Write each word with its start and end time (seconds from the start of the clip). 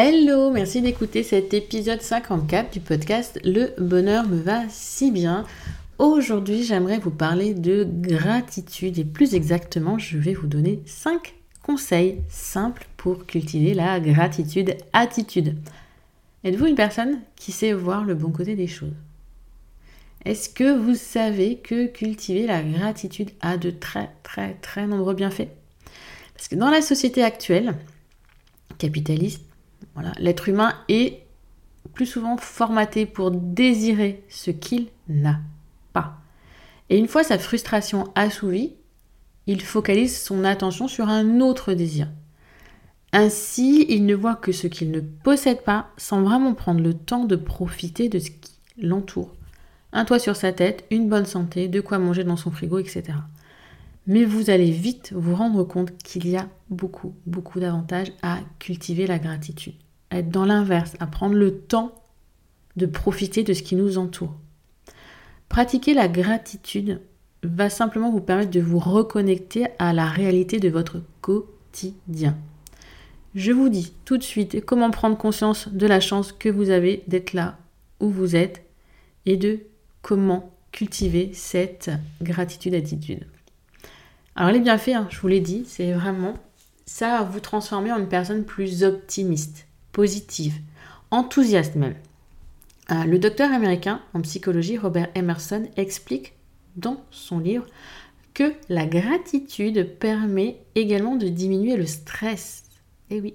Hello, 0.00 0.52
merci 0.52 0.80
d'écouter 0.80 1.24
cet 1.24 1.52
épisode 1.54 2.02
54 2.02 2.72
du 2.72 2.78
podcast 2.78 3.40
Le 3.42 3.74
bonheur 3.80 4.28
me 4.28 4.40
va 4.40 4.62
si 4.68 5.10
bien. 5.10 5.44
Aujourd'hui, 5.98 6.62
j'aimerais 6.62 7.00
vous 7.00 7.10
parler 7.10 7.52
de 7.52 7.84
gratitude 7.84 8.96
et 9.00 9.04
plus 9.04 9.34
exactement, 9.34 9.98
je 9.98 10.16
vais 10.16 10.34
vous 10.34 10.46
donner 10.46 10.80
5 10.86 11.34
conseils 11.64 12.20
simples 12.28 12.86
pour 12.96 13.26
cultiver 13.26 13.74
la 13.74 13.98
gratitude 13.98 14.76
attitude. 14.92 15.56
Êtes-vous 16.44 16.66
une 16.66 16.76
personne 16.76 17.18
qui 17.34 17.50
sait 17.50 17.72
voir 17.72 18.04
le 18.04 18.14
bon 18.14 18.30
côté 18.30 18.54
des 18.54 18.68
choses? 18.68 18.94
Est-ce 20.24 20.48
que 20.48 20.78
vous 20.78 20.94
savez 20.94 21.56
que 21.56 21.86
cultiver 21.86 22.46
la 22.46 22.62
gratitude 22.62 23.30
a 23.40 23.56
de 23.56 23.70
très 23.70 24.10
très 24.22 24.54
très 24.62 24.86
nombreux 24.86 25.14
bienfaits? 25.14 25.50
Parce 26.36 26.46
que 26.46 26.54
dans 26.54 26.70
la 26.70 26.82
société 26.82 27.24
actuelle, 27.24 27.74
capitaliste, 28.78 29.47
l'être 30.18 30.48
humain 30.48 30.74
est 30.88 31.24
plus 31.94 32.06
souvent 32.06 32.36
formaté 32.36 33.06
pour 33.06 33.30
désirer 33.30 34.22
ce 34.28 34.50
qu'il 34.50 34.88
n'a 35.08 35.40
pas. 35.92 36.18
Et 36.90 36.98
une 36.98 37.08
fois 37.08 37.24
sa 37.24 37.38
frustration 37.38 38.04
assouvie, 38.14 38.74
il 39.46 39.62
focalise 39.62 40.20
son 40.20 40.44
attention 40.44 40.88
sur 40.88 41.08
un 41.08 41.40
autre 41.40 41.72
désir. 41.72 42.08
Ainsi, 43.12 43.86
il 43.88 44.04
ne 44.04 44.14
voit 44.14 44.36
que 44.36 44.52
ce 44.52 44.66
qu'il 44.66 44.90
ne 44.90 45.00
possède 45.00 45.62
pas 45.62 45.88
sans 45.96 46.22
vraiment 46.22 46.52
prendre 46.52 46.82
le 46.82 46.92
temps 46.92 47.24
de 47.24 47.36
profiter 47.36 48.10
de 48.10 48.18
ce 48.18 48.30
qui 48.30 48.52
l'entoure. 48.76 49.34
Un 49.92 50.04
toit 50.04 50.18
sur 50.18 50.36
sa 50.36 50.52
tête, 50.52 50.84
une 50.90 51.08
bonne 51.08 51.24
santé, 51.24 51.68
de 51.68 51.80
quoi 51.80 51.98
manger 51.98 52.24
dans 52.24 52.36
son 52.36 52.50
frigo, 52.50 52.78
etc. 52.78 53.04
Mais 54.08 54.24
vous 54.24 54.48
allez 54.48 54.70
vite 54.70 55.12
vous 55.14 55.34
rendre 55.34 55.64
compte 55.64 55.96
qu'il 55.98 56.26
y 56.26 56.36
a 56.36 56.48
beaucoup, 56.70 57.14
beaucoup 57.26 57.60
d'avantages 57.60 58.10
à 58.22 58.38
cultiver 58.58 59.06
la 59.06 59.18
gratitude. 59.18 59.74
À 60.10 60.20
être 60.20 60.30
dans 60.30 60.46
l'inverse, 60.46 60.96
à 60.98 61.06
prendre 61.06 61.34
le 61.34 61.58
temps 61.58 61.92
de 62.76 62.86
profiter 62.86 63.44
de 63.44 63.52
ce 63.52 63.62
qui 63.62 63.76
nous 63.76 63.98
entoure. 63.98 64.34
Pratiquer 65.50 65.92
la 65.92 66.08
gratitude 66.08 67.02
va 67.42 67.68
simplement 67.68 68.10
vous 68.10 68.22
permettre 68.22 68.50
de 68.50 68.60
vous 68.60 68.78
reconnecter 68.78 69.66
à 69.78 69.92
la 69.92 70.06
réalité 70.06 70.58
de 70.58 70.70
votre 70.70 71.02
quotidien. 71.20 72.34
Je 73.34 73.52
vous 73.52 73.68
dis 73.68 73.92
tout 74.06 74.16
de 74.16 74.22
suite 74.22 74.64
comment 74.64 74.90
prendre 74.90 75.18
conscience 75.18 75.68
de 75.68 75.86
la 75.86 76.00
chance 76.00 76.32
que 76.32 76.48
vous 76.48 76.70
avez 76.70 77.04
d'être 77.08 77.34
là 77.34 77.58
où 78.00 78.08
vous 78.08 78.36
êtes 78.36 78.64
et 79.26 79.36
de 79.36 79.60
comment 80.00 80.54
cultiver 80.72 81.30
cette 81.34 81.90
gratitude 82.22 82.74
attitude. 82.74 83.26
Alors 84.38 84.52
les 84.52 84.60
bienfaits, 84.60 84.90
hein, 84.90 85.08
je 85.10 85.18
vous 85.18 85.26
l'ai 85.26 85.40
dit, 85.40 85.64
c'est 85.66 85.92
vraiment 85.92 86.34
ça 86.86 87.28
vous 87.28 87.40
transformer 87.40 87.90
en 87.90 87.98
une 87.98 88.08
personne 88.08 88.44
plus 88.44 88.84
optimiste, 88.84 89.66
positive, 89.90 90.54
enthousiaste 91.10 91.74
même. 91.74 91.96
Euh, 92.92 93.02
le 93.02 93.18
docteur 93.18 93.52
américain 93.52 94.00
en 94.14 94.20
psychologie 94.20 94.78
Robert 94.78 95.08
Emerson 95.16 95.64
explique 95.76 96.34
dans 96.76 97.02
son 97.10 97.40
livre 97.40 97.66
que 98.32 98.52
la 98.68 98.86
gratitude 98.86 99.98
permet 99.98 100.60
également 100.76 101.16
de 101.16 101.26
diminuer 101.26 101.76
le 101.76 101.86
stress 101.86 102.62
eh 103.10 103.20
oui. 103.20 103.34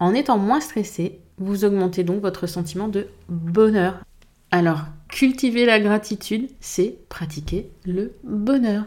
En 0.00 0.14
étant 0.14 0.36
moins 0.36 0.60
stressé, 0.60 1.20
vous 1.38 1.64
augmentez 1.64 2.02
donc 2.02 2.20
votre 2.20 2.48
sentiment 2.48 2.88
de 2.88 3.06
bonheur. 3.28 4.02
Alors, 4.50 4.80
cultiver 5.06 5.64
la 5.64 5.78
gratitude, 5.78 6.50
c'est 6.58 6.96
pratiquer 7.08 7.70
le 7.84 8.14
bonheur. 8.24 8.84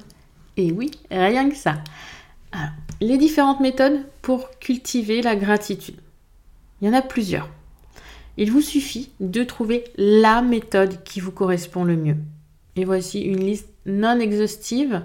Et 0.58 0.72
oui, 0.72 0.92
rien 1.10 1.50
que 1.50 1.56
ça. 1.56 1.76
Les 3.00 3.18
différentes 3.18 3.60
méthodes 3.60 4.02
pour 4.22 4.50
cultiver 4.60 5.22
la 5.22 5.36
gratitude. 5.36 6.00
Il 6.82 6.88
y 6.88 6.90
en 6.90 6.94
a 6.94 7.02
plusieurs. 7.02 7.50
Il 8.38 8.52
vous 8.52 8.62
suffit 8.62 9.12
de 9.20 9.44
trouver 9.44 9.84
la 9.98 10.42
méthode 10.42 11.04
qui 11.04 11.20
vous 11.20 11.32
correspond 11.32 11.84
le 11.84 11.96
mieux. 11.96 12.18
Et 12.76 12.86
voici 12.86 13.22
une 13.22 13.44
liste 13.44 13.70
non 13.86 14.20
exhaustive 14.20 15.04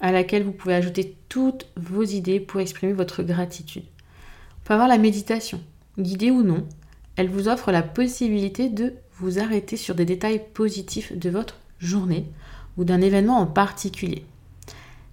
à 0.00 0.12
laquelle 0.12 0.44
vous 0.44 0.52
pouvez 0.52 0.74
ajouter 0.74 1.16
toutes 1.28 1.66
vos 1.76 2.04
idées 2.04 2.38
pour 2.38 2.60
exprimer 2.60 2.92
votre 2.92 3.22
gratitude 3.22 3.84
peut 4.68 4.74
avoir 4.74 4.88
la 4.88 4.98
méditation, 4.98 5.62
guidée 5.98 6.30
ou 6.30 6.42
non. 6.42 6.66
Elle 7.16 7.30
vous 7.30 7.48
offre 7.48 7.72
la 7.72 7.82
possibilité 7.82 8.68
de 8.68 8.92
vous 9.14 9.38
arrêter 9.38 9.78
sur 9.78 9.94
des 9.94 10.04
détails 10.04 10.42
positifs 10.52 11.16
de 11.16 11.30
votre 11.30 11.56
journée 11.78 12.26
ou 12.76 12.84
d'un 12.84 13.00
événement 13.00 13.38
en 13.38 13.46
particulier. 13.46 14.26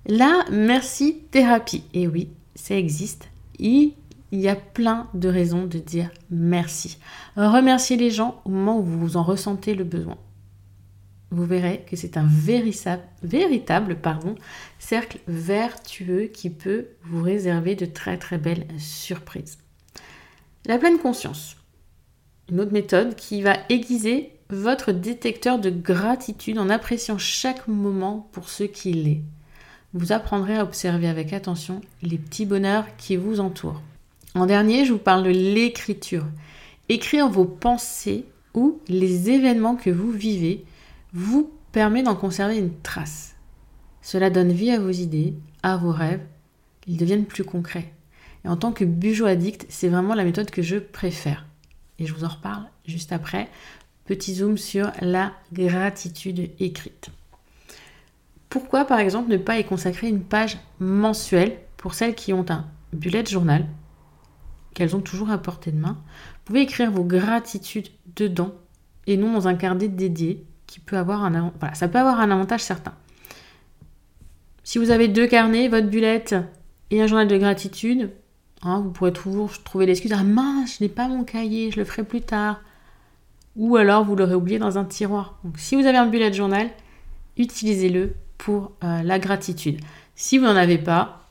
La 0.08 0.46
merci 0.52 1.24
thérapie, 1.32 1.84
et 1.96 2.08
oui, 2.08 2.30
ça 2.54 2.76
existe. 2.76 3.28
Il 3.58 3.94
y 4.32 4.48
a 4.48 4.56
plein 4.56 5.10
de 5.16 5.28
raisons 5.28 5.66
de 5.66 5.80
dire 5.80 6.12
merci. 6.30 7.00
Remerciez 7.36 7.98
les 7.98 8.12
gens 8.12 8.40
au 8.46 8.50
moment 8.50 8.80
où 8.80 8.84
vous 8.84 9.18
en 9.18 9.24
ressentez 9.24 9.74
le 9.74 9.84
besoin. 9.84 10.18
Vous 11.32 11.46
verrez 11.46 11.84
que 11.90 11.96
c'est 11.96 12.18
un 12.18 12.28
véritable, 13.24 13.96
pardon, 13.96 14.36
cercle 14.78 15.18
vertueux 15.28 16.26
qui 16.26 16.52
peut 16.52 16.90
vous 17.06 17.24
réserver 17.24 17.74
de 17.74 17.88
très 17.88 18.20
très 18.20 18.38
belles 18.38 18.68
surprises. 18.78 19.58
La 20.68 20.78
pleine 20.78 21.00
conscience. 21.00 21.58
Une 22.52 22.60
autre 22.60 22.74
méthode 22.74 23.16
qui 23.16 23.42
va 23.42 23.58
aiguiser 23.70 24.34
votre 24.52 24.92
détecteur 24.92 25.58
de 25.58 25.72
gratitude 25.72 26.60
en 26.60 26.70
appréciant 26.70 27.18
chaque 27.18 27.68
moment 27.68 28.30
pour 28.34 28.50
ce 28.50 28.64
qu'il 28.64 29.08
est. 29.08 29.24
Vous 29.96 30.12
apprendrez 30.12 30.58
à 30.58 30.64
observer 30.64 31.08
avec 31.08 31.32
attention 31.32 31.80
les 32.02 32.18
petits 32.18 32.46
bonheurs 32.46 32.86
qui 32.98 33.16
vous 33.16 33.40
entourent. 33.40 33.82
En 34.34 34.46
dernier, 34.46 34.84
je 34.84 34.92
vous 34.92 35.00
parle 35.00 35.24
de 35.24 35.30
l'écriture. 35.30 36.26
Écrire 36.90 37.30
vos 37.30 37.46
pensées 37.46 38.26
ou 38.54 38.82
les 38.90 39.30
événements 39.30 39.78
que 39.78 39.90
vous 39.90 40.12
vivez 40.12 40.66
vous 41.14 41.50
permet 41.72 42.04
d'en 42.04 42.16
conserver 42.16 42.58
une 42.58 42.78
trace. 42.82 43.36
Cela 44.02 44.30
donne 44.30 44.52
vie 44.52 44.70
à 44.72 44.82
vos 44.82 44.92
idées, 44.92 45.34
à 45.64 45.78
vos 45.78 45.94
rêves, 45.94 46.26
ils 46.88 46.98
deviennent 46.98 47.26
plus 47.26 47.46
concrets. 47.46 47.94
Et 48.44 48.50
en 48.50 48.58
tant 48.58 48.74
que 48.74 48.84
bujo 48.84 49.26
addict, 49.26 49.66
c'est 49.70 49.88
vraiment 49.88 50.14
la 50.14 50.26
méthode 50.26 50.52
que 50.52 50.62
je 50.62 50.76
préfère. 50.76 51.46
Et 52.00 52.06
je 52.06 52.14
vous 52.14 52.26
en 52.26 52.30
reparle 52.30 52.66
juste 52.86 53.14
après. 53.14 53.48
Petit 54.04 54.36
zoom 54.36 54.58
sur 54.58 54.92
la 55.00 55.32
gratitude 55.54 56.52
écrite. 56.60 57.12
Pourquoi 58.50 58.86
par 58.86 59.00
exemple 59.00 59.32
ne 59.32 59.38
pas 59.38 59.60
y 59.60 59.66
consacrer 59.66 60.08
une 60.08 60.24
page 60.24 60.58
mensuelle 60.80 61.58
pour 61.78 61.94
celles 61.94 62.16
qui 62.16 62.34
ont 62.34 62.46
un 62.50 62.66
bullet 62.94 63.26
journal 63.26 63.66
qu'elles 64.74 64.96
ont 64.96 65.02
toujours 65.02 65.30
à 65.30 65.38
portée 65.38 65.72
de 65.72 65.80
main? 65.80 65.98
Vous 65.98 66.46
pouvez 66.46 66.62
écrire 66.62 66.92
vos 66.92 67.04
gratitudes 67.04 67.90
dedans 68.16 68.54
et 69.08 69.18
non 69.18 69.34
dans 69.34 69.48
un 69.48 69.56
carnet 69.56 69.88
dédié 69.88 70.46
qui 70.68 70.80
peut 70.80 70.98
avoir 70.98 71.24
un 71.24 71.54
voilà, 71.60 71.76
ça 71.76 71.88
peut 71.88 72.00
avoir 72.00 72.20
un 72.20 72.32
avantage 72.32 72.62
certain. 72.62 72.94
Si 74.64 74.80
vous 74.80 74.90
avez 74.90 75.08
deux 75.08 75.28
carnets, 75.28 75.68
votre 75.68 75.88
bullette 75.88 76.36
et 76.90 77.02
un 77.02 77.08
journal 77.08 77.28
de 77.28 77.38
gratitude, 77.38 78.12
hein, 78.64 78.82
vous 78.82 78.90
pourrez 78.90 79.14
toujours 79.14 79.52
trouver 79.64 79.86
l'excuse 79.86 80.14
Ah 80.14 80.24
mince, 80.24 80.78
je 80.80 80.84
n'ai 80.84 80.90
pas 80.90 81.08
mon 81.08 81.24
cahier, 81.24 81.72
je 81.72 81.78
le 81.78 81.86
ferai 81.86 82.04
plus 82.04 82.22
tard. 82.22 82.62
Ou 83.56 83.76
alors 83.78 84.04
vous 84.04 84.16
l'aurez 84.16 84.36
oublié 84.36 84.60
dans 84.60 84.78
un 84.78 84.84
tiroir. 84.84 85.40
Donc 85.44 85.60
si 85.60 85.76
vous 85.76 85.86
avez 85.86 85.98
un 85.98 86.08
bullet 86.08 86.34
journal, 86.34 86.70
utilisez-le 87.38 88.16
pour 88.38 88.72
euh, 88.84 89.02
la 89.04 89.20
gratitude. 89.20 89.80
Si 90.16 90.38
vous 90.38 90.46
n'en 90.46 90.56
avez 90.56 90.78
pas, 90.78 91.30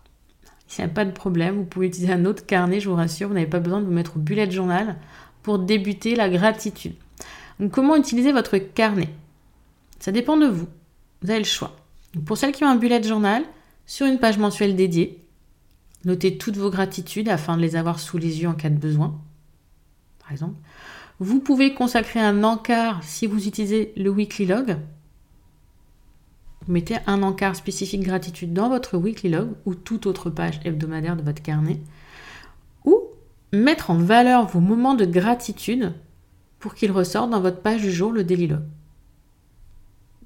il 0.76 0.80
n'y 0.80 0.90
a 0.90 0.92
pas 0.92 1.04
de 1.04 1.12
problème, 1.12 1.56
vous 1.56 1.64
pouvez 1.64 1.86
utiliser 1.86 2.12
un 2.12 2.24
autre 2.24 2.44
carnet, 2.46 2.80
je 2.80 2.88
vous 2.88 2.96
rassure, 2.96 3.28
vous 3.28 3.34
n'avez 3.34 3.46
pas 3.46 3.60
besoin 3.60 3.80
de 3.80 3.86
vous 3.86 3.92
mettre 3.92 4.16
au 4.16 4.20
bullet 4.20 4.50
journal 4.50 4.96
pour 5.42 5.58
débuter 5.58 6.16
la 6.16 6.28
gratitude. 6.28 6.94
Comment 7.70 7.96
utiliser 7.96 8.32
votre 8.32 8.58
carnet? 8.58 9.10
Ça 10.00 10.10
dépend 10.10 10.36
de 10.36 10.46
vous. 10.46 10.66
Vous 11.22 11.30
avez 11.30 11.38
le 11.38 11.44
choix. 11.44 11.76
Pour 12.26 12.36
celles 12.36 12.52
qui 12.52 12.64
ont 12.64 12.68
un 12.68 12.76
bullet 12.76 13.02
journal, 13.02 13.44
sur 13.86 14.06
une 14.06 14.18
page 14.18 14.38
mensuelle 14.38 14.76
dédiée, 14.76 15.22
notez 16.04 16.38
toutes 16.38 16.56
vos 16.56 16.70
gratitudes 16.70 17.28
afin 17.28 17.56
de 17.56 17.62
les 17.62 17.76
avoir 17.76 18.00
sous 18.00 18.18
les 18.18 18.42
yeux 18.42 18.48
en 18.48 18.54
cas 18.54 18.70
de 18.70 18.78
besoin. 18.78 19.20
Par 20.20 20.32
exemple, 20.32 20.56
vous 21.20 21.40
pouvez 21.40 21.74
consacrer 21.74 22.20
un 22.20 22.42
encart 22.42 23.02
si 23.04 23.26
vous 23.26 23.46
utilisez 23.46 23.92
le 23.96 24.10
weekly 24.10 24.46
log. 24.46 24.76
Vous 26.66 26.72
mettez 26.72 26.96
un 27.06 27.22
encart 27.22 27.56
spécifique 27.56 28.02
gratitude 28.02 28.54
dans 28.54 28.70
votre 28.70 28.96
weekly 28.96 29.28
log 29.28 29.50
ou 29.66 29.74
toute 29.74 30.06
autre 30.06 30.30
page 30.30 30.60
hebdomadaire 30.64 31.16
de 31.16 31.22
votre 31.22 31.42
carnet. 31.42 31.80
Ou 32.84 33.00
mettre 33.52 33.90
en 33.90 33.98
valeur 33.98 34.46
vos 34.46 34.60
moments 34.60 34.94
de 34.94 35.04
gratitude 35.04 35.92
pour 36.58 36.74
qu'ils 36.74 36.92
ressortent 36.92 37.30
dans 37.30 37.42
votre 37.42 37.60
page 37.60 37.82
du 37.82 37.92
jour, 37.92 38.12
le 38.12 38.24
daily 38.24 38.46
log. 38.46 38.62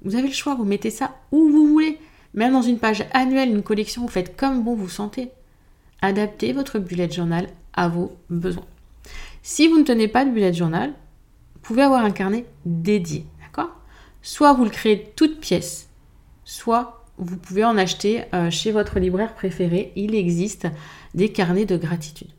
Vous 0.03 0.15
avez 0.15 0.29
le 0.29 0.33
choix, 0.33 0.55
vous 0.55 0.63
mettez 0.63 0.91
ça 0.91 1.15
où 1.31 1.49
vous 1.49 1.67
voulez. 1.67 1.99
Même 2.33 2.53
dans 2.53 2.61
une 2.61 2.79
page 2.79 3.05
annuelle, 3.11 3.49
une 3.49 3.63
collection, 3.63 4.03
vous 4.03 4.07
faites 4.07 4.37
comme 4.37 4.63
bon 4.63 4.75
vous 4.75 4.87
sentez. 4.87 5.31
Adaptez 6.01 6.53
votre 6.53 6.79
bullet 6.79 7.11
journal 7.11 7.49
à 7.73 7.89
vos 7.89 8.15
besoins. 8.29 8.65
Si 9.41 9.67
vous 9.67 9.77
ne 9.77 9.83
tenez 9.83 10.07
pas 10.07 10.23
de 10.23 10.31
bullet 10.31 10.53
journal, 10.53 10.91
vous 11.55 11.59
pouvez 11.61 11.81
avoir 11.81 12.05
un 12.05 12.11
carnet 12.11 12.45
dédié, 12.65 13.25
d'accord? 13.41 13.71
Soit 14.21 14.53
vous 14.53 14.63
le 14.63 14.69
créez 14.69 15.11
toute 15.17 15.41
pièce, 15.41 15.88
soit 16.49 17.05
vous 17.19 17.37
pouvez 17.37 17.63
en 17.63 17.77
acheter 17.77 18.23
euh, 18.33 18.49
chez 18.49 18.71
votre 18.71 18.97
libraire 18.99 19.35
préféré. 19.35 19.91
Il 19.95 20.15
existe 20.15 20.67
des 21.13 21.31
carnets 21.31 21.67
de 21.67 21.77
gratitude. 21.77 22.31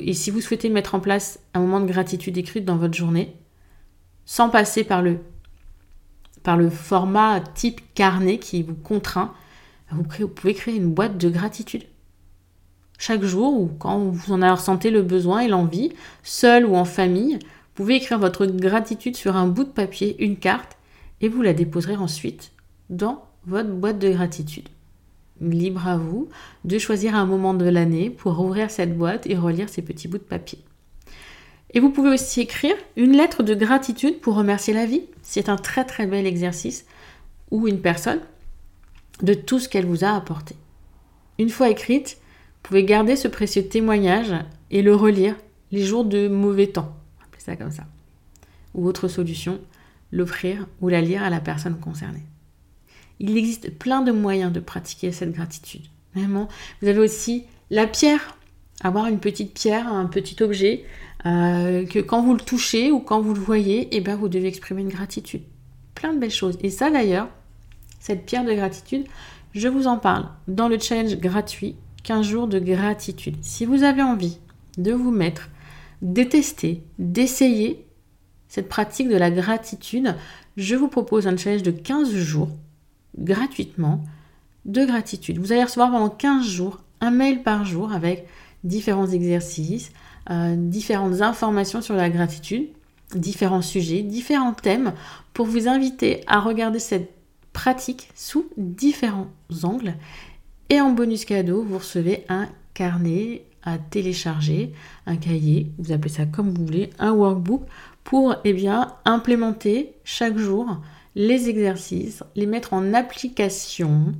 Et 0.00 0.12
si 0.12 0.32
vous 0.32 0.40
souhaitez 0.40 0.68
mettre 0.68 0.96
en 0.96 1.00
place 1.00 1.38
un 1.54 1.60
moment 1.60 1.78
de 1.78 1.86
gratitude 1.86 2.36
écrite 2.36 2.64
dans 2.64 2.76
votre 2.76 2.94
journée, 2.94 3.36
sans 4.24 4.50
passer 4.50 4.82
par 4.82 5.02
le, 5.02 5.20
format 6.70 7.40
type 7.40 7.80
carnet 7.94 8.38
qui 8.38 8.64
vous 8.64 8.74
contraint, 8.74 9.34
vous 9.92 10.02
pouvez 10.02 10.54
créer 10.54 10.74
une 10.74 10.92
boîte 10.92 11.16
de 11.16 11.28
gratitude. 11.28 11.84
Chaque 12.98 13.22
jour 13.22 13.54
ou 13.54 13.68
quand 13.78 14.00
vous 14.00 14.32
en 14.32 14.54
ressentez 14.54 14.90
le 14.90 15.02
besoin 15.02 15.40
et 15.40 15.48
l'envie, 15.48 15.92
seul 16.24 16.66
ou 16.66 16.74
en 16.74 16.84
famille, 16.84 17.34
vous 17.34 17.74
pouvez 17.84 17.94
écrire 17.94 18.18
votre 18.18 18.46
gratitude 18.46 19.16
sur 19.16 19.36
un 19.36 19.46
bout 19.46 19.64
de 19.64 19.68
papier, 19.68 20.16
une 20.24 20.36
carte, 20.36 20.77
et 21.20 21.28
vous 21.28 21.42
la 21.42 21.52
déposerez 21.52 21.96
ensuite 21.96 22.52
dans 22.90 23.24
votre 23.46 23.70
boîte 23.70 23.98
de 23.98 24.10
gratitude. 24.10 24.68
Libre 25.40 25.86
à 25.86 25.96
vous 25.96 26.28
de 26.64 26.78
choisir 26.78 27.14
un 27.14 27.26
moment 27.26 27.54
de 27.54 27.68
l'année 27.68 28.10
pour 28.10 28.40
ouvrir 28.40 28.70
cette 28.70 28.96
boîte 28.96 29.26
et 29.26 29.36
relire 29.36 29.68
ces 29.68 29.82
petits 29.82 30.08
bouts 30.08 30.18
de 30.18 30.22
papier. 30.22 30.58
Et 31.74 31.80
vous 31.80 31.90
pouvez 31.90 32.10
aussi 32.10 32.40
écrire 32.40 32.74
une 32.96 33.16
lettre 33.16 33.42
de 33.42 33.54
gratitude 33.54 34.20
pour 34.20 34.34
remercier 34.34 34.74
la 34.74 34.86
vie. 34.86 35.02
C'est 35.22 35.48
un 35.48 35.56
très 35.56 35.84
très 35.84 36.06
bel 36.06 36.26
exercice 36.26 36.86
ou 37.50 37.68
une 37.68 37.80
personne 37.80 38.20
de 39.22 39.34
tout 39.34 39.58
ce 39.58 39.68
qu'elle 39.68 39.86
vous 39.86 40.04
a 40.04 40.10
apporté. 40.10 40.56
Une 41.38 41.50
fois 41.50 41.68
écrite, 41.68 42.18
vous 42.20 42.68
pouvez 42.68 42.84
garder 42.84 43.16
ce 43.16 43.28
précieux 43.28 43.66
témoignage 43.66 44.34
et 44.70 44.82
le 44.82 44.94
relire 44.94 45.36
les 45.70 45.84
jours 45.84 46.04
de 46.04 46.28
mauvais 46.28 46.68
temps. 46.68 46.96
Appelez 47.22 47.42
ça 47.42 47.56
comme 47.56 47.70
ça. 47.70 47.84
Ou 48.74 48.86
autre 48.86 49.08
solution, 49.08 49.60
l'offrir 50.12 50.66
ou 50.80 50.88
la 50.88 51.00
lire 51.00 51.22
à 51.22 51.30
la 51.30 51.40
personne 51.40 51.78
concernée. 51.78 52.24
Il 53.20 53.36
existe 53.36 53.76
plein 53.76 54.02
de 54.02 54.12
moyens 54.12 54.52
de 54.52 54.60
pratiquer 54.60 55.12
cette 55.12 55.32
gratitude. 55.32 55.82
Vraiment. 56.14 56.48
Vous 56.80 56.88
avez 56.88 56.98
aussi 56.98 57.44
la 57.70 57.86
pierre. 57.86 58.36
Avoir 58.82 59.06
une 59.06 59.18
petite 59.18 59.54
pierre, 59.54 59.92
un 59.92 60.06
petit 60.06 60.40
objet, 60.40 60.84
euh, 61.26 61.84
que 61.84 61.98
quand 61.98 62.22
vous 62.22 62.34
le 62.34 62.40
touchez 62.40 62.92
ou 62.92 63.00
quand 63.00 63.20
vous 63.20 63.34
le 63.34 63.40
voyez, 63.40 63.88
eh 63.90 64.00
ben, 64.00 64.14
vous 64.14 64.28
devez 64.28 64.46
exprimer 64.46 64.82
une 64.82 64.88
gratitude. 64.88 65.42
Plein 65.96 66.12
de 66.12 66.18
belles 66.18 66.30
choses. 66.30 66.56
Et 66.62 66.70
ça 66.70 66.90
d'ailleurs, 66.90 67.28
cette 67.98 68.24
pierre 68.24 68.44
de 68.44 68.52
gratitude, 68.54 69.04
je 69.52 69.66
vous 69.66 69.88
en 69.88 69.98
parle 69.98 70.28
dans 70.46 70.68
le 70.68 70.78
challenge 70.78 71.16
gratuit 71.16 71.74
15 72.04 72.24
jours 72.24 72.46
de 72.46 72.60
gratitude. 72.60 73.36
Si 73.42 73.64
vous 73.64 73.82
avez 73.82 74.02
envie 74.02 74.38
de 74.76 74.92
vous 74.92 75.10
mettre, 75.10 75.48
détester, 76.00 76.82
d'essayer 77.00 77.84
cette 78.48 78.68
pratique 78.68 79.08
de 79.08 79.16
la 79.16 79.30
gratitude, 79.30 80.14
je 80.56 80.74
vous 80.74 80.88
propose 80.88 81.26
un 81.26 81.36
challenge 81.36 81.62
de 81.62 81.70
15 81.70 82.14
jours 82.14 82.48
gratuitement 83.18 84.02
de 84.64 84.84
gratitude. 84.84 85.38
Vous 85.38 85.52
allez 85.52 85.64
recevoir 85.64 85.90
pendant 85.90 86.10
15 86.10 86.46
jours 86.46 86.80
un 87.00 87.10
mail 87.10 87.42
par 87.42 87.64
jour 87.64 87.92
avec 87.92 88.26
différents 88.64 89.06
exercices, 89.06 89.92
euh, 90.30 90.54
différentes 90.56 91.20
informations 91.20 91.80
sur 91.80 91.94
la 91.94 92.10
gratitude, 92.10 92.68
différents 93.14 93.62
sujets, 93.62 94.02
différents 94.02 94.52
thèmes 94.52 94.92
pour 95.32 95.46
vous 95.46 95.68
inviter 95.68 96.22
à 96.26 96.40
regarder 96.40 96.78
cette 96.78 97.10
pratique 97.52 98.10
sous 98.14 98.46
différents 98.56 99.28
angles. 99.62 99.94
Et 100.70 100.80
en 100.80 100.90
bonus 100.90 101.24
cadeau, 101.24 101.62
vous 101.62 101.78
recevez 101.78 102.24
un 102.28 102.48
carnet 102.74 103.44
à 103.62 103.78
télécharger, 103.78 104.72
un 105.06 105.16
cahier, 105.16 105.70
vous 105.78 105.92
appelez 105.92 106.12
ça 106.12 106.26
comme 106.26 106.50
vous 106.50 106.64
voulez, 106.64 106.90
un 106.98 107.12
workbook 107.12 107.62
pour 108.08 108.36
eh 108.44 108.54
bien, 108.54 108.94
implémenter 109.04 109.92
chaque 110.02 110.38
jour 110.38 110.80
les 111.14 111.50
exercices, 111.50 112.22
les 112.36 112.46
mettre 112.46 112.72
en 112.72 112.94
application 112.94 114.14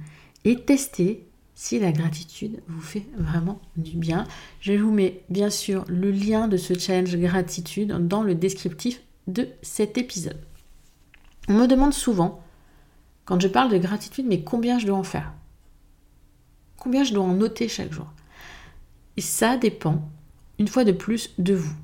et 0.45 0.61
tester 0.61 1.27
si 1.55 1.79
la 1.79 1.91
gratitude 1.91 2.61
vous 2.69 2.83
fait 2.83 3.07
vraiment 3.17 3.63
du 3.79 3.97
bien. 3.97 4.27
Je 4.61 4.75
vous 4.75 4.91
mets 4.91 5.23
bien 5.31 5.49
sûr 5.49 5.87
le 5.89 6.11
lien 6.11 6.49
de 6.49 6.59
ce 6.59 6.79
challenge 6.79 7.17
gratitude 7.17 8.07
dans 8.07 8.23
le 8.23 8.35
descriptif 8.35 9.01
de 9.27 9.49
cet 9.63 9.97
épisode. 9.97 10.39
On 11.49 11.55
me 11.55 11.67
demande 11.67 11.95
souvent, 11.95 12.45
quand 13.25 13.41
je 13.41 13.49
parle 13.49 13.71
de 13.71 13.79
gratitude, 13.79 14.27
mais 14.29 14.43
combien 14.43 14.79
je 14.79 14.87
dois 14.87 14.99
en 14.99 15.03
faire? 15.03 15.33
Combien 16.77 17.05
je 17.05 17.15
dois 17.15 17.25
en 17.25 17.33
noter 17.33 17.69
chaque 17.69 17.95
jour? 17.95 18.13
Et 19.17 19.23
ça 19.23 19.57
dépend, 19.57 20.07
une 20.59 20.69
fois 20.69 20.85
de 20.85 20.93
plus, 20.93 21.31
de 21.39 21.55
vous. 21.55 21.75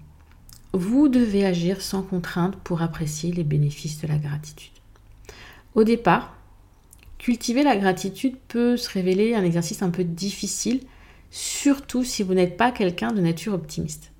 Vous 0.76 1.06
devez 1.06 1.46
agir 1.46 1.80
sans 1.80 2.02
contrainte 2.02 2.56
pour 2.56 2.82
apprécier 2.82 3.30
les 3.30 3.44
bénéfices 3.44 4.00
de 4.00 4.08
la 4.08 4.18
gratitude. 4.18 4.72
Au 5.76 5.84
départ, 5.84 6.36
cultiver 7.16 7.62
la 7.62 7.76
gratitude 7.76 8.36
peut 8.48 8.76
se 8.76 8.90
révéler 8.90 9.36
un 9.36 9.44
exercice 9.44 9.82
un 9.82 9.90
peu 9.90 10.02
difficile, 10.02 10.80
surtout 11.30 12.02
si 12.02 12.24
vous 12.24 12.34
n'êtes 12.34 12.56
pas 12.56 12.72
quelqu'un 12.72 13.12
de 13.12 13.20
nature 13.20 13.54
optimiste. 13.54 14.10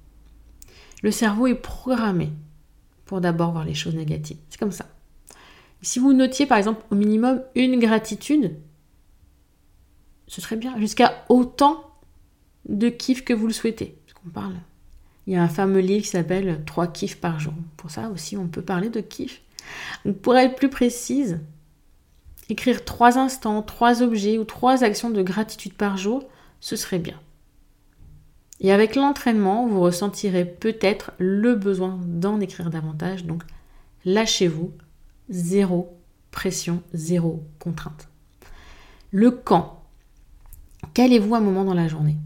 Le 1.02 1.10
cerveau 1.10 1.48
est 1.48 1.56
programmé 1.56 2.30
pour 3.04 3.20
d'abord 3.20 3.50
voir 3.50 3.64
les 3.64 3.74
choses 3.74 3.96
négatives. 3.96 4.38
C'est 4.48 4.60
comme 4.60 4.70
ça. 4.70 4.86
Si 5.82 5.98
vous 5.98 6.12
notiez 6.12 6.46
par 6.46 6.58
exemple 6.58 6.84
au 6.92 6.94
minimum 6.94 7.42
une 7.56 7.80
gratitude, 7.80 8.54
ce 10.28 10.40
serait 10.40 10.54
bien, 10.54 10.78
jusqu'à 10.78 11.24
autant 11.28 11.82
de 12.68 12.90
kiffs 12.90 13.24
que 13.24 13.34
vous 13.34 13.48
le 13.48 13.52
souhaitez. 13.52 13.98
parle. 14.32 14.54
Il 15.26 15.32
y 15.32 15.36
a 15.36 15.42
un 15.42 15.48
fameux 15.48 15.80
livre 15.80 16.02
qui 16.02 16.10
s'appelle 16.10 16.62
Trois 16.66 16.86
kiffs 16.86 17.20
par 17.20 17.40
jour. 17.40 17.54
Pour 17.76 17.90
ça 17.90 18.10
aussi, 18.10 18.36
on 18.36 18.46
peut 18.46 18.62
parler 18.62 18.90
de 18.90 19.00
kiffs 19.00 19.40
pour 20.22 20.36
être 20.36 20.56
plus 20.56 20.68
précise, 20.68 21.40
écrire 22.48 22.84
trois 22.84 23.18
instants, 23.18 23.62
trois 23.62 24.02
objets 24.02 24.38
ou 24.38 24.44
trois 24.44 24.84
actions 24.84 25.10
de 25.10 25.22
gratitude 25.22 25.74
par 25.74 25.96
jour, 25.96 26.24
ce 26.60 26.76
serait 26.76 26.98
bien. 26.98 27.18
Et 28.60 28.72
avec 28.72 28.94
l'entraînement, 28.94 29.66
vous 29.66 29.80
ressentirez 29.80 30.44
peut-être 30.44 31.12
le 31.18 31.54
besoin 31.54 31.98
d'en 32.04 32.40
écrire 32.40 32.70
davantage. 32.70 33.24
Donc, 33.24 33.42
lâchez-vous. 34.04 34.72
Zéro 35.28 35.96
pression, 36.30 36.82
zéro 36.92 37.42
contrainte. 37.58 38.08
Le 39.10 39.30
quand. 39.30 39.82
Qu'allez-vous 40.92 41.34
un 41.34 41.40
moment 41.40 41.64
dans 41.64 41.74
la 41.74 41.88
journée? 41.88 42.16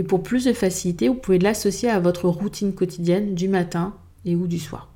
Et 0.00 0.02
pour 0.02 0.22
plus 0.22 0.46
de 0.46 0.54
facilité, 0.54 1.08
vous 1.08 1.14
pouvez 1.14 1.38
l'associer 1.38 1.90
à 1.90 2.00
votre 2.00 2.26
routine 2.26 2.74
quotidienne 2.74 3.34
du 3.34 3.48
matin 3.48 3.92
et 4.24 4.34
ou 4.34 4.46
du 4.46 4.58
soir. 4.58 4.88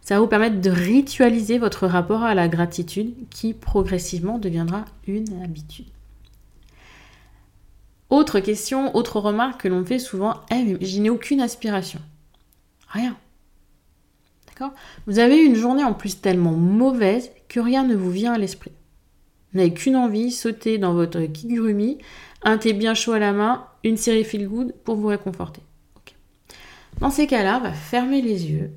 Ça 0.00 0.14
va 0.14 0.20
vous 0.20 0.28
permettre 0.28 0.60
de 0.60 0.70
ritualiser 0.70 1.58
votre 1.58 1.88
rapport 1.88 2.22
à 2.22 2.36
la 2.36 2.46
gratitude 2.46 3.14
qui 3.30 3.52
progressivement 3.52 4.38
deviendra 4.38 4.84
une 5.08 5.42
habitude. 5.42 5.86
Autre 8.10 8.38
question, 8.38 8.94
autre 8.94 9.18
remarque 9.18 9.62
que 9.62 9.68
l'on 9.68 9.84
fait 9.84 9.98
souvent, 9.98 10.34
eh, 10.52 10.76
je 10.80 11.00
n'ai 11.00 11.10
aucune 11.10 11.40
aspiration. 11.40 11.98
Rien. 12.90 13.16
D'accord? 14.46 14.72
Vous 15.08 15.18
avez 15.18 15.38
une 15.38 15.56
journée 15.56 15.82
en 15.82 15.94
plus 15.94 16.20
tellement 16.20 16.52
mauvaise 16.52 17.32
que 17.48 17.58
rien 17.58 17.82
ne 17.82 17.96
vous 17.96 18.12
vient 18.12 18.34
à 18.34 18.38
l'esprit. 18.38 18.70
Vous 19.52 19.58
n'avez 19.58 19.72
qu'une 19.72 19.96
envie, 19.96 20.30
sauter 20.30 20.78
dans 20.78 20.92
votre 20.92 21.22
kigurumi, 21.22 21.98
un 22.42 22.58
thé 22.58 22.72
bien 22.72 22.94
chaud 22.94 23.12
à 23.12 23.18
la 23.18 23.32
main, 23.32 23.66
une 23.84 23.96
série 23.96 24.24
feel 24.24 24.48
good 24.48 24.74
pour 24.84 24.96
vous 24.96 25.08
réconforter. 25.08 25.62
Dans 27.00 27.10
ces 27.10 27.26
cas-là, 27.26 27.60
va 27.60 27.72
fermer 27.72 28.22
les 28.22 28.50
yeux, 28.50 28.72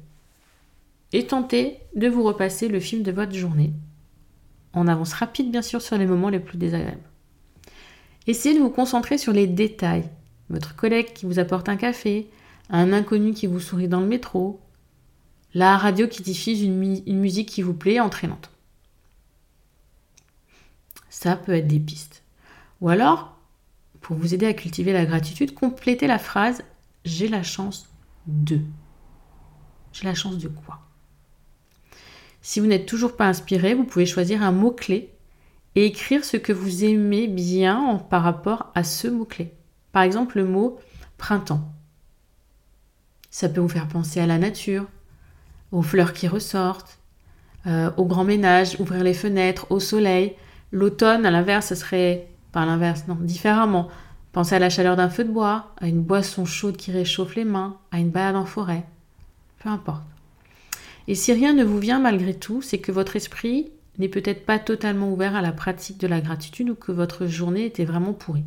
et 1.13 1.27
tentez 1.27 1.80
de 1.96 2.08
vous 2.08 2.24
repasser 2.24 2.68
le 2.68 2.80
film 2.80 3.03
de 3.03 3.12
votre 3.12 3.34
journée. 3.34 3.74
On 4.74 4.88
avance 4.88 5.13
rapide 5.13 5.51
bien 5.51 5.62
sûr 5.62 5.82
sur 5.82 5.98
les 5.98 6.06
moments 6.06 6.30
les 6.30 6.39
plus 6.39 6.58
désagréables. 6.58 7.01
Essayez 8.27 8.56
de 8.56 8.62
vous 8.62 8.70
concentrer 8.70 9.18
sur 9.18 9.34
les 9.34 9.48
détails. 9.48 10.08
Votre 10.50 10.75
collègue 10.75 11.13
qui 11.13 11.25
vous 11.25 11.39
apporte 11.39 11.70
un 11.70 11.75
café, 11.75 12.30
un 12.70 12.94
inconnu 12.94 13.34
qui 13.34 13.48
vous 13.48 13.60
sourit 13.60 13.88
dans 13.88 14.00
le 14.00 14.08
métro, 14.08 14.62
la 15.53 15.77
radio 15.77 16.08
qui 16.08 16.22
diffuse 16.22 16.62
une, 16.62 17.01
une 17.06 17.20
musique 17.20 17.50
qui 17.50 17.62
vous 17.62 17.74
plaît 17.74 18.00
entraînante. 18.00 18.50
Ça 21.10 21.36
peut 21.36 21.53
être 21.53 21.68
des 21.68 21.80
pistes. 21.80 22.24
Ou 22.80 22.89
alors, 22.89 23.30
pour 24.01 24.17
vous 24.17 24.34
aider 24.34 24.46
à 24.46 24.53
cultiver 24.53 24.93
la 24.93 25.05
gratitude, 25.05 25.53
complétez 25.53 26.08
la 26.08 26.20
phrase 26.20 26.63
J'ai 27.05 27.27
la 27.27 27.43
chance 27.43 27.89
de. 28.27 28.60
J'ai 29.93 30.05
la 30.05 30.15
chance 30.15 30.38
de 30.38 30.48
quoi? 30.48 30.79
Si 32.41 32.60
vous 32.60 32.65
n'êtes 32.65 32.88
toujours 32.88 33.15
pas 33.15 33.27
inspiré, 33.27 33.75
vous 33.75 33.84
pouvez 33.84 34.05
choisir 34.05 34.41
un 34.41 34.51
mot-clé 34.51 35.13
et 35.75 35.86
écrire 35.86 36.25
ce 36.25 36.38
que 36.38 36.51
vous 36.51 36.84
aimez 36.84 37.27
bien 37.27 37.98
par 38.10 38.24
rapport 38.24 38.72
à 38.75 38.84
ce 38.84 39.08
mot-clé. 39.08 39.53
Par 39.91 40.03
exemple, 40.03 40.38
le 40.38 40.46
mot 40.46 40.79
printemps. 41.17 41.72
Ça 43.29 43.48
peut 43.48 43.62
vous 43.62 43.70
faire 43.70 43.88
penser 43.88 44.20
à 44.20 44.25
la 44.25 44.38
nature, 44.38 44.86
aux 45.72 45.81
fleurs 45.81 46.13
qui 46.13 46.27
ressortent, 46.27 47.00
euh, 47.67 47.91
au 47.96 48.05
grand 48.05 48.24
ménage, 48.24 48.79
ouvrir 48.79 49.03
les 49.03 49.13
fenêtres, 49.13 49.67
au 49.70 49.79
soleil. 49.79 50.36
L'automne, 50.72 51.25
à 51.25 51.31
l'inverse, 51.31 51.67
ce 51.67 51.75
serait, 51.75 52.27
pas 52.51 52.65
l'inverse, 52.65 53.03
non, 53.08 53.15
différemment. 53.15 53.88
Pensez 54.31 54.55
à 54.55 54.60
la 54.60 54.70
chaleur 54.70 54.96
d'un 54.96 55.10
feu 55.10 55.24
de 55.24 55.31
bois, 55.31 55.74
à 55.77 55.88
une 55.88 56.01
boisson 56.01 56.46
chaude 56.46 56.77
qui 56.77 56.91
réchauffe 56.91 57.36
les 57.36 57.46
mains, 57.46 57.77
à 57.91 58.00
une 58.00 58.10
balade 58.12 58.36
en 58.36 58.46
forêt. 58.46 58.86
Peu 59.60 59.70
importe. 59.70 60.03
Et 61.08 61.15
si 61.15 61.34
rien 61.34 61.53
ne 61.53 61.63
vous 61.63 61.79
vient 61.79 62.00
malgré 62.00 62.34
tout, 62.34 62.62
c'est 62.62 62.79
que 62.79 62.91
votre 62.91 63.15
esprit 63.15 63.72
n'est 63.98 64.08
peut-être 64.08 64.46
pas 64.46 64.60
totalement 64.60 65.12
ouvert 65.12 65.36
à 65.36 65.41
la 65.41 65.51
pratique 65.51 65.98
de 65.98 66.08
la 66.08 66.22
gratitude 66.22 66.70
ou 66.70 66.75
que 66.75 66.91
votre 66.91 67.27
journée 67.27 67.65
était 67.65 67.86
vraiment 67.86 68.13
pourrie. 68.13 68.46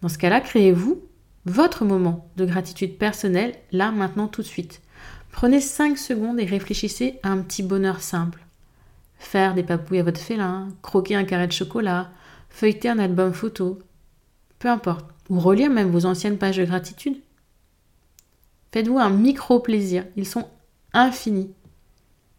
Dans 0.00 0.08
ce 0.08 0.18
cas-là, 0.18 0.40
créez-vous 0.40 1.02
votre 1.44 1.84
moment 1.84 2.28
de 2.36 2.44
gratitude 2.44 2.98
personnelle, 2.98 3.54
là, 3.72 3.90
maintenant, 3.90 4.28
tout 4.28 4.42
de 4.42 4.46
suite. 4.46 4.80
Prenez 5.32 5.60
5 5.60 5.98
secondes 5.98 6.38
et 6.38 6.44
réfléchissez 6.44 7.18
à 7.22 7.30
un 7.30 7.38
petit 7.38 7.62
bonheur 7.62 8.00
simple. 8.00 8.40
Faire 9.18 9.54
des 9.54 9.62
papouilles 9.62 10.00
à 10.00 10.04
votre 10.04 10.20
félin, 10.20 10.68
croquer 10.82 11.16
un 11.16 11.24
carré 11.24 11.46
de 11.46 11.52
chocolat, 11.52 12.10
feuilleter 12.52 12.88
un 12.88 12.98
album 12.98 13.32
photo, 13.32 13.80
peu 14.58 14.68
importe, 14.68 15.06
ou 15.28 15.40
relire 15.40 15.70
même 15.70 15.90
vos 15.90 16.06
anciennes 16.06 16.38
pages 16.38 16.58
de 16.58 16.64
gratitude. 16.64 17.16
Faites-vous 18.72 18.98
un 18.98 19.10
micro-plaisir, 19.10 20.04
ils 20.16 20.26
sont 20.26 20.46
infinis. 20.92 21.50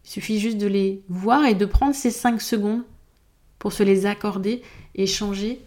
Il 0.05 0.09
suffit 0.09 0.39
juste 0.39 0.57
de 0.57 0.67
les 0.67 1.03
voir 1.09 1.45
et 1.45 1.55
de 1.55 1.65
prendre 1.65 1.95
ces 1.95 2.11
5 2.11 2.41
secondes 2.41 2.83
pour 3.59 3.73
se 3.73 3.83
les 3.83 4.05
accorder 4.05 4.61
et 4.95 5.07
changer 5.07 5.59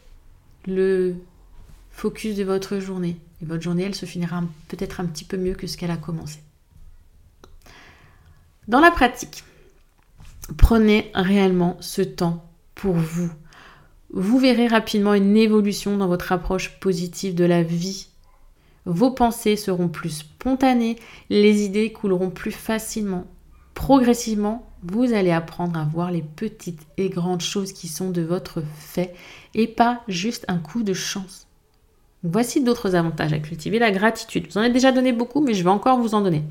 le 0.66 1.16
focus 1.90 2.36
de 2.36 2.44
votre 2.44 2.78
journée. 2.78 3.16
Et 3.42 3.44
votre 3.44 3.62
journée, 3.62 3.84
elle 3.84 3.94
se 3.94 4.06
finira 4.06 4.42
peut-être 4.68 5.00
un 5.00 5.06
petit 5.06 5.24
peu 5.24 5.36
mieux 5.36 5.54
que 5.54 5.66
ce 5.66 5.76
qu'elle 5.76 5.90
a 5.90 5.96
commencé. 5.96 6.40
Dans 8.68 8.80
la 8.80 8.90
pratique, 8.90 9.44
prenez 10.56 11.10
réellement 11.14 11.76
ce 11.80 12.02
temps 12.02 12.44
pour 12.74 12.94
vous. 12.94 13.30
Vous 14.10 14.38
verrez 14.38 14.68
rapidement 14.68 15.14
une 15.14 15.36
évolution 15.36 15.96
dans 15.96 16.06
votre 16.06 16.32
approche 16.32 16.78
positive 16.80 17.34
de 17.34 17.44
la 17.44 17.62
vie. 17.62 18.08
Vos 18.84 19.10
pensées 19.10 19.56
seront 19.56 19.88
plus 19.88 20.10
spontanées, 20.10 20.96
les 21.28 21.64
idées 21.64 21.92
couleront 21.92 22.30
plus 22.30 22.52
facilement. 22.52 23.26
Progressivement, 23.74 24.70
vous 24.84 25.12
allez 25.12 25.32
apprendre 25.32 25.78
à 25.78 25.84
voir 25.84 26.12
les 26.12 26.22
petites 26.22 26.86
et 26.96 27.08
grandes 27.08 27.42
choses 27.42 27.72
qui 27.72 27.88
sont 27.88 28.10
de 28.10 28.22
votre 28.22 28.62
fait 28.78 29.14
et 29.54 29.66
pas 29.66 30.02
juste 30.06 30.44
un 30.48 30.58
coup 30.58 30.84
de 30.84 30.94
chance. 30.94 31.48
Voici 32.22 32.62
d'autres 32.62 32.94
avantages 32.94 33.32
à 33.32 33.38
cultiver 33.38 33.78
la 33.78 33.90
gratitude. 33.90 34.46
Vous 34.48 34.58
en 34.58 34.62
avez 34.62 34.72
déjà 34.72 34.92
donné 34.92 35.12
beaucoup, 35.12 35.40
mais 35.40 35.54
je 35.54 35.64
vais 35.64 35.70
encore 35.70 35.98
vous 35.98 36.14
en 36.14 36.20
donner. 36.20 36.44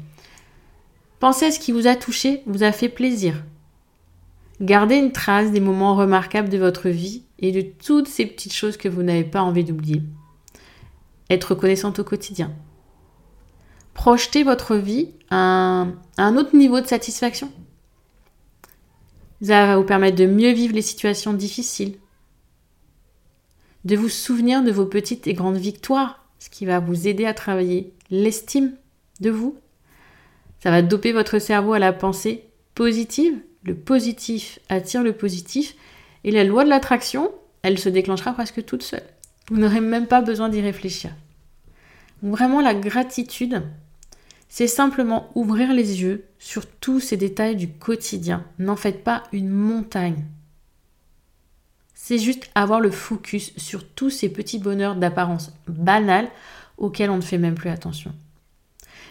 Pensez 1.19 1.45
à 1.45 1.51
ce 1.51 1.59
qui 1.59 1.71
vous 1.71 1.87
a 1.87 1.95
touché, 1.95 2.43
vous 2.45 2.63
a 2.63 2.71
fait 2.71 2.89
plaisir. 2.89 3.41
Gardez 4.61 4.95
une 4.95 5.11
trace 5.11 5.51
des 5.51 5.59
moments 5.59 5.95
remarquables 5.95 6.49
de 6.49 6.57
votre 6.57 6.89
vie 6.89 7.23
et 7.39 7.51
de 7.51 7.61
toutes 7.61 8.07
ces 8.07 8.25
petites 8.25 8.53
choses 8.53 8.77
que 8.77 8.87
vous 8.87 9.03
n'avez 9.03 9.25
pas 9.25 9.41
envie 9.41 9.65
d'oublier. 9.65 10.01
Être 11.29 11.51
reconnaissante 11.51 11.99
au 11.99 12.03
quotidien. 12.03 12.53
Projetez 13.93 14.43
votre 14.43 14.75
vie 14.75 15.11
à 15.29 15.87
un 16.17 16.37
autre 16.37 16.55
niveau 16.55 16.79
de 16.79 16.87
satisfaction. 16.87 17.51
Ça 19.41 19.65
va 19.65 19.77
vous 19.77 19.83
permettre 19.83 20.17
de 20.17 20.25
mieux 20.25 20.51
vivre 20.51 20.73
les 20.73 20.81
situations 20.81 21.33
difficiles, 21.33 21.97
de 23.83 23.95
vous 23.95 24.09
souvenir 24.09 24.63
de 24.63 24.71
vos 24.71 24.85
petites 24.85 25.27
et 25.27 25.33
grandes 25.33 25.57
victoires, 25.57 26.25
ce 26.39 26.49
qui 26.49 26.65
va 26.65 26.79
vous 26.79 27.07
aider 27.07 27.25
à 27.25 27.33
travailler 27.33 27.93
l'estime 28.09 28.73
de 29.19 29.29
vous. 29.29 29.57
Ça 30.61 30.71
va 30.71 30.81
doper 30.81 31.11
votre 31.11 31.39
cerveau 31.39 31.73
à 31.73 31.79
la 31.79 31.93
pensée 31.93 32.49
positive. 32.73 33.39
Le 33.65 33.75
positif 33.75 34.59
attire 34.69 35.03
le 35.03 35.13
positif. 35.13 35.75
Et 36.23 36.31
la 36.31 36.43
loi 36.43 36.63
de 36.63 36.69
l'attraction, 36.69 37.31
elle 37.61 37.77
se 37.79 37.89
déclenchera 37.89 38.33
presque 38.33 38.63
toute 38.65 38.83
seule. 38.83 39.03
Vous 39.49 39.57
n'aurez 39.57 39.81
même 39.81 40.07
pas 40.07 40.21
besoin 40.21 40.49
d'y 40.49 40.61
réfléchir. 40.61 41.11
Vraiment, 42.23 42.61
la 42.61 42.73
gratitude, 42.73 43.61
c'est 44.49 44.67
simplement 44.67 45.29
ouvrir 45.35 45.73
les 45.73 46.01
yeux 46.01 46.25
sur 46.39 46.65
tous 46.65 46.99
ces 46.99 47.17
détails 47.17 47.55
du 47.55 47.69
quotidien. 47.69 48.45
N'en 48.57 48.75
faites 48.75 49.03
pas 49.03 49.23
une 49.33 49.49
montagne. 49.49 50.25
C'est 51.93 52.19
juste 52.19 52.49
avoir 52.55 52.81
le 52.81 52.91
focus 52.91 53.51
sur 53.57 53.87
tous 53.87 54.09
ces 54.09 54.29
petits 54.29 54.59
bonheurs 54.59 54.95
d'apparence 54.95 55.51
banale 55.67 56.29
auxquels 56.77 57.09
on 57.09 57.17
ne 57.17 57.21
fait 57.21 57.37
même 57.37 57.55
plus 57.55 57.69
attention. 57.69 58.13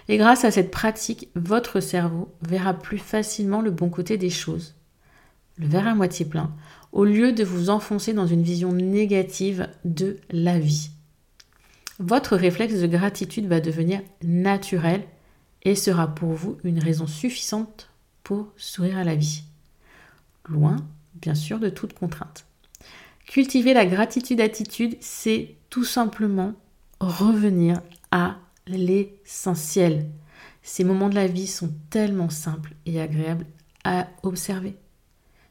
Et 0.09 0.17
grâce 0.19 0.45
à 0.45 0.51
cette 0.51 0.71
pratique, 0.71 1.29
votre 1.35 1.81
cerveau 1.81 2.35
verra 2.43 2.75
plus 2.75 2.99
facilement 2.99 3.63
le 3.63 3.71
bon 3.71 3.89
côté 3.89 4.17
des 4.19 4.31
choses, 4.31 4.75
le 5.57 5.67
verre 5.67 5.89
à 5.89 5.95
moitié 5.95 6.27
plein, 6.27 6.55
au 6.93 7.05
lieu 7.05 7.33
de 7.33 7.45
vous 7.45 7.71
enfoncer 7.71 8.13
dans 8.13 8.27
une 8.27 8.43
vision 8.43 8.73
négative 8.73 9.69
de 9.85 10.19
la 10.31 10.59
vie. 10.59 10.91
Votre 11.99 12.37
réflexe 12.37 12.75
de 12.75 12.87
gratitude 12.87 13.47
va 13.47 13.61
devenir 13.61 14.01
naturel 14.23 15.05
et 15.63 15.75
sera 15.75 16.15
pour 16.15 16.33
vous 16.33 16.59
une 16.65 16.79
raison 16.79 17.07
suffisante 17.07 17.89
pour 18.23 18.53
sourire 18.57 18.99
à 18.99 19.05
la 19.05 19.15
vie. 19.15 19.45
Loin, 20.49 20.77
bien 21.15 21.35
sûr, 21.35 21.59
de 21.59 21.71
toute 21.71 21.95
contrainte. 21.95 22.45
Cultiver 23.27 23.73
la 23.73 23.87
gratitude-attitude, 23.87 24.97
c'est 25.01 25.55
tout 25.71 25.85
simplement 25.85 26.53
revenir 27.01 27.81
à 28.11 28.37
l'essentiel. 28.67 30.07
Ces 30.63 30.85
moments 30.85 31.09
de 31.09 31.15
la 31.15 31.27
vie 31.27 31.47
sont 31.47 31.73
tellement 31.91 32.31
simples 32.31 32.75
et 32.87 33.01
agréables 33.01 33.47
à 33.85 34.09
observer. 34.23 34.77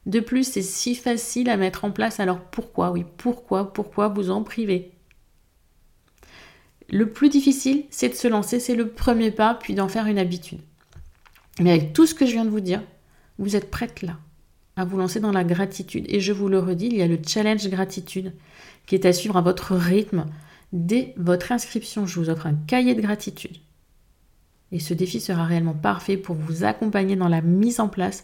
De 0.05 0.20
plus, 0.20 0.43
c'est 0.43 0.62
si 0.62 0.96
facile 0.96 1.50
à 1.50 1.58
mettre 1.58 1.86
en 1.86 1.91
place, 1.91 2.20
alors 2.20 2.41
pourquoi, 2.41 2.91
oui, 2.91 3.05
pourquoi, 3.17 3.72
pourquoi 3.72 4.10
vous 4.10 4.32
en 4.32 4.43
priver 4.43 4.91
Le 6.89 7.10
plus 7.10 7.29
difficile, 7.29 7.86
c'est 7.89 8.10
de 8.10 8.15
se 8.15 8.27
lancer, 8.27 8.60
c'est 8.60 8.75
le 8.75 8.89
premier 8.89 9.32
pas, 9.32 9.53
puis 9.53 9.75
d'en 9.75 9.88
faire 9.88 10.08
une 10.08 10.20
habitude. 10.20 10.60
Mais 11.60 11.72
avec 11.72 11.93
tout 11.93 12.05
ce 12.05 12.15
que 12.15 12.25
je 12.25 12.32
viens 12.32 12.46
de 12.46 12.50
vous 12.50 12.60
dire, 12.60 12.82
vous 13.38 13.55
êtes 13.55 13.70
prête 13.70 14.01
là 14.01 14.17
à 14.75 14.86
vous 14.86 14.98
lancer 14.98 15.20
dans 15.20 15.32
la 15.32 15.43
gratitude. 15.43 16.05
Et 16.10 16.20
je 16.20 16.34
vous 16.34 16.50
le 16.50 16.60
redis, 16.60 16.88
il 16.88 16.98
y 16.98 17.03
a 17.03 17.08
le 17.08 17.20
challenge 17.25 17.70
gratitude 17.70 18.34
qui 18.88 18.96
est 18.96 19.05
à 19.05 19.13
suivre 19.13 19.38
à 19.38 19.41
votre 19.41 19.75
rythme 19.75 20.25
dès 20.74 21.13
votre 21.15 21.53
inscription. 21.53 22.06
Je 22.06 22.20
vous 22.20 22.30
offre 22.30 22.48
un 22.48 22.56
cahier 22.56 22.96
de 22.96 23.01
gratitude. 23.01 23.56
Et 24.74 24.80
ce 24.80 24.94
défi 24.94 25.22
sera 25.22 25.46
réellement 25.46 25.75
parfait 25.75 26.18
pour 26.18 26.36
vous 26.36 26.65
accompagner 26.65 27.15
dans 27.15 27.30
la 27.30 27.42
mise 27.42 27.80
en 27.80 27.88
place 27.88 28.24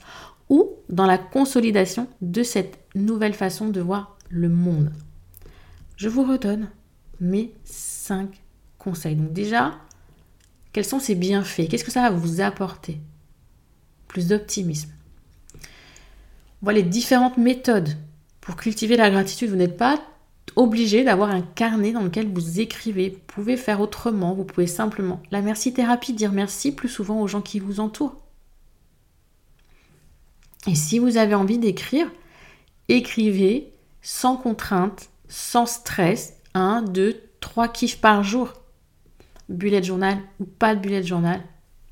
ou 0.49 0.71
dans 0.89 1.05
la 1.05 1.19
consolidation 1.19 2.07
de 2.21 2.43
cette 2.43 2.79
nouvelle 2.95 3.35
façon 3.35 3.69
de 3.69 3.79
voir 3.79 4.17
le 4.29 4.49
monde. 4.49 4.91
Je 5.95 6.09
vous 6.09 6.23
redonne 6.23 6.69
mes 7.21 7.53
5 7.65 8.41
conseils. 8.79 9.15
Donc 9.15 9.31
déjà, 9.31 9.77
quels 10.73 10.85
sont 10.85 10.99
ces 10.99 11.15
bienfaits? 11.15 11.67
Qu'est-ce 11.69 11.83
que 11.83 11.91
ça 11.91 12.01
va 12.01 12.09
vous 12.09 12.41
apporter? 12.41 12.99
Plus 14.07 14.27
d'optimisme, 14.27 14.89
voilà 16.61 16.79
les 16.79 16.85
différentes 16.85 17.37
méthodes 17.37 17.95
pour 18.41 18.55
cultiver 18.55 18.97
la 18.97 19.11
gratitude. 19.11 19.49
Vous 19.49 19.55
n'êtes 19.55 19.77
pas 19.77 20.01
obligé 20.55 21.03
d'avoir 21.03 21.29
un 21.29 21.41
carnet 21.41 21.91
dans 21.91 22.03
lequel 22.03 22.31
vous 22.31 22.59
écrivez. 22.59 23.09
Vous 23.09 23.19
pouvez 23.27 23.57
faire 23.57 23.81
autrement. 23.81 24.33
Vous 24.33 24.43
pouvez 24.43 24.67
simplement 24.67 25.21
la 25.31 25.41
merci 25.41 25.73
thérapie, 25.73 26.13
dire 26.13 26.31
merci 26.31 26.71
plus 26.71 26.89
souvent 26.89 27.21
aux 27.21 27.27
gens 27.27 27.41
qui 27.41 27.59
vous 27.59 27.79
entourent. 27.79 28.15
Et 30.67 30.75
si 30.75 30.99
vous 30.99 31.17
avez 31.17 31.35
envie 31.35 31.57
d'écrire, 31.57 32.11
écrivez 32.87 33.73
sans 34.01 34.35
contrainte, 34.35 35.09
sans 35.27 35.65
stress, 35.65 36.33
un, 36.53 36.81
deux, 36.81 37.21
trois 37.39 37.67
kiffs 37.67 38.01
par 38.01 38.23
jour. 38.23 38.53
Bullet 39.47 39.81
journal 39.81 40.17
ou 40.39 40.45
pas 40.45 40.75
de 40.75 40.81
bullet 40.81 41.03
journal, 41.03 41.41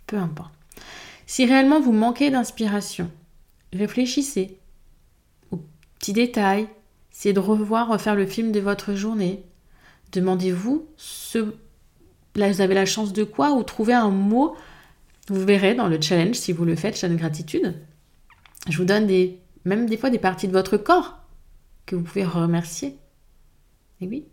peu 0.06 0.18
importe. 0.18 0.54
Si 1.26 1.46
réellement 1.46 1.82
vous 1.82 1.92
manquez 1.92 2.30
d'inspiration, 2.30 3.10
Réfléchissez 3.74 4.60
aux 5.52 5.60
petits 6.00 6.14
détails. 6.14 6.68
Essayez 7.18 7.34
de 7.34 7.40
revoir, 7.40 7.88
refaire 7.88 8.14
le 8.14 8.28
film 8.28 8.52
de 8.52 8.60
votre 8.60 8.94
journée. 8.94 9.44
Demandez-vous 10.12 10.88
ce. 10.98 11.56
Là, 12.36 12.52
vous 12.52 12.62
avez 12.62 12.76
la 12.76 12.86
chance 12.86 13.12
de 13.12 13.24
quoi 13.24 13.54
ou 13.54 13.64
trouvez 13.64 13.96
un 13.96 14.12
mot. 14.12 14.56
Vous 15.28 15.44
verrez 15.44 15.74
dans 15.74 15.88
le 15.88 16.00
challenge, 16.00 16.36
si 16.36 16.54
vous 16.54 16.64
le 16.64 16.76
faites, 16.76 16.96
chaîne 16.96 17.16
gratitude. 17.16 17.74
Je 18.70 18.78
vous 18.78 18.86
donne 18.86 19.08
même 19.66 19.90
des 19.90 19.98
fois 19.98 20.12
des 20.12 20.20
parties 20.20 20.48
de 20.48 20.52
votre 20.52 20.78
corps 20.78 21.18
que 21.88 21.96
vous 21.96 22.04
pouvez 22.04 22.24
remercier. 22.24 23.00
Et 24.00 24.08
oui, 24.08 24.28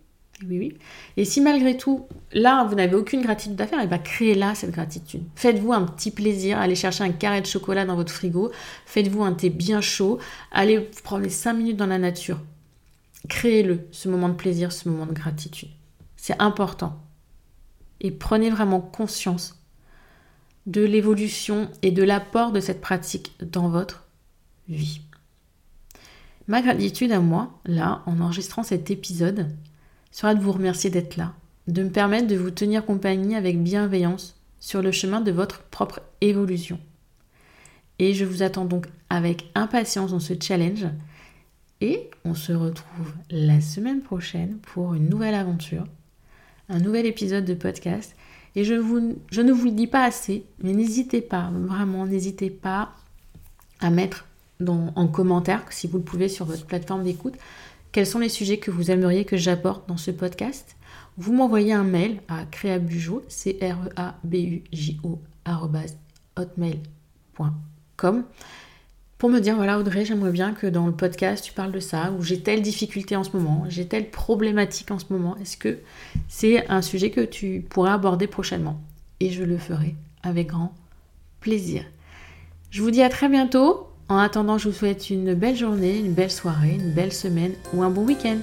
oui, 0.46 0.58
oui. 0.58 0.78
Et 1.16 1.24
si 1.24 1.40
malgré 1.40 1.78
tout, 1.78 2.06
là, 2.32 2.64
vous 2.64 2.74
n'avez 2.74 2.96
aucune 2.96 3.22
gratitude 3.22 3.58
à 3.62 3.66
faire, 3.66 3.80
et 3.80 3.84
eh 3.84 3.86
bien 3.86 3.96
créez-la 3.96 4.54
cette 4.54 4.72
gratitude. 4.72 5.22
Faites-vous 5.36 5.72
un 5.72 5.86
petit 5.86 6.10
plaisir, 6.10 6.58
allez 6.58 6.74
chercher 6.74 7.04
un 7.04 7.12
carré 7.12 7.40
de 7.40 7.46
chocolat 7.46 7.86
dans 7.86 7.96
votre 7.96 8.12
frigo, 8.12 8.52
faites-vous 8.84 9.22
un 9.24 9.32
thé 9.32 9.48
bien 9.48 9.80
chaud, 9.80 10.18
allez 10.52 10.80
prendre 11.02 11.22
les 11.22 11.30
5 11.30 11.54
minutes 11.54 11.78
dans 11.78 11.86
la 11.86 11.98
nature. 11.98 12.40
Créez-le, 13.28 13.86
ce 13.90 14.08
moment 14.08 14.28
de 14.28 14.34
plaisir, 14.34 14.72
ce 14.72 14.88
moment 14.88 15.06
de 15.06 15.12
gratitude. 15.12 15.70
C'est 16.16 16.40
important. 16.40 17.00
Et 18.00 18.10
prenez 18.10 18.50
vraiment 18.50 18.80
conscience 18.80 19.60
de 20.66 20.82
l'évolution 20.82 21.70
et 21.82 21.90
de 21.90 22.02
l'apport 22.02 22.52
de 22.52 22.60
cette 22.60 22.80
pratique 22.80 23.32
dans 23.42 23.68
votre 23.68 24.04
vie. 24.68 25.00
Ma 26.46 26.60
gratitude 26.60 27.12
à 27.12 27.20
moi, 27.20 27.58
là, 27.64 28.02
en 28.06 28.20
enregistrant 28.20 28.62
cet 28.62 28.90
épisode, 28.90 29.48
sera 30.10 30.34
de 30.34 30.40
vous 30.40 30.52
remercier 30.52 30.90
d'être 30.90 31.16
là, 31.16 31.32
de 31.68 31.82
me 31.82 31.90
permettre 31.90 32.26
de 32.26 32.36
vous 32.36 32.50
tenir 32.50 32.84
compagnie 32.84 33.34
avec 33.34 33.62
bienveillance 33.62 34.38
sur 34.60 34.82
le 34.82 34.92
chemin 34.92 35.20
de 35.20 35.32
votre 35.32 35.62
propre 35.64 36.00
évolution. 36.20 36.78
Et 37.98 38.14
je 38.14 38.24
vous 38.24 38.42
attends 38.42 38.64
donc 38.64 38.86
avec 39.08 39.50
impatience 39.54 40.10
dans 40.10 40.20
ce 40.20 40.34
challenge. 40.40 40.86
Et 41.80 42.10
on 42.24 42.34
se 42.34 42.52
retrouve 42.52 43.12
la 43.30 43.60
semaine 43.60 44.00
prochaine 44.00 44.58
pour 44.58 44.94
une 44.94 45.08
nouvelle 45.08 45.34
aventure 45.34 45.86
un 46.68 46.78
nouvel 46.78 47.06
épisode 47.06 47.44
de 47.44 47.54
podcast. 47.54 48.14
Et 48.56 48.64
je, 48.64 48.74
ne 48.74 48.80
vous 49.52 49.64
le 49.64 49.70
dis 49.72 49.86
pas 49.86 50.04
assez, 50.04 50.44
mais 50.62 50.72
n'hésitez 50.72 51.20
pas, 51.20 51.50
vraiment, 51.52 52.06
n'hésitez 52.06 52.50
pas 52.50 52.92
à 53.80 53.90
mettre 53.90 54.26
en 54.66 55.08
commentaire, 55.08 55.64
si 55.70 55.88
vous 55.88 55.98
le 55.98 56.04
pouvez 56.04 56.28
sur 56.28 56.46
votre 56.46 56.64
plateforme 56.64 57.02
d'écoute, 57.02 57.34
quels 57.90 58.06
sont 58.06 58.20
les 58.20 58.28
sujets 58.28 58.58
que 58.58 58.70
vous 58.70 58.90
aimeriez 58.90 59.24
que 59.24 59.36
j'apporte 59.36 59.88
dans 59.88 59.96
ce 59.96 60.10
podcast. 60.10 60.76
Vous 61.16 61.32
m'envoyez 61.32 61.72
un 61.72 61.84
mail 61.84 62.20
à 62.28 62.44
créabujo, 62.44 63.24
c 63.28 63.58
r 63.60 63.86
e 63.86 63.90
a 63.96 64.16
b 64.24 64.34
u 64.34 64.62
j 64.72 64.98
o 65.02 65.18
hotmail.com 66.36 68.24
pour 69.18 69.30
me 69.30 69.40
dire 69.40 69.56
voilà 69.56 69.78
Audrey, 69.78 70.04
j'aimerais 70.04 70.32
bien 70.32 70.52
que 70.52 70.66
dans 70.66 70.86
le 70.86 70.92
podcast 70.92 71.44
tu 71.44 71.52
parles 71.52 71.72
de 71.72 71.80
ça, 71.80 72.12
ou 72.12 72.22
j'ai 72.22 72.40
telle 72.40 72.62
difficulté 72.62 73.16
en 73.16 73.24
ce 73.24 73.36
moment, 73.36 73.64
j'ai 73.68 73.86
telle 73.86 74.10
problématique 74.10 74.90
en 74.90 74.98
ce 74.98 75.06
moment. 75.10 75.36
Est-ce 75.38 75.56
que 75.56 75.78
c'est 76.28 76.68
un 76.68 76.82
sujet 76.82 77.10
que 77.10 77.20
tu 77.20 77.64
pourrais 77.68 77.92
aborder 77.92 78.26
prochainement? 78.26 78.80
Et 79.20 79.30
je 79.30 79.44
le 79.44 79.56
ferai 79.56 79.94
avec 80.22 80.48
grand 80.48 80.74
plaisir. 81.40 81.84
Je 82.70 82.82
vous 82.82 82.90
dis 82.90 83.02
à 83.02 83.08
très 83.08 83.28
bientôt. 83.28 83.86
En 84.08 84.18
attendant, 84.18 84.58
je 84.58 84.68
vous 84.68 84.74
souhaite 84.74 85.08
une 85.08 85.32
belle 85.32 85.56
journée, 85.56 85.98
une 85.98 86.12
belle 86.12 86.30
soirée, 86.30 86.74
une 86.74 86.90
belle 86.90 87.12
semaine 87.12 87.52
ou 87.72 87.82
un 87.82 87.90
bon 87.90 88.04
week-end. 88.04 88.36